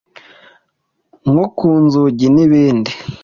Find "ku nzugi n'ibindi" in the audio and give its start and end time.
1.57-2.91